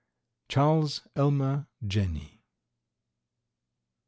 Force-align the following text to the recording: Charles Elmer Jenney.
Charles 0.49 1.03
Elmer 1.15 1.67
Jenney. 1.85 2.41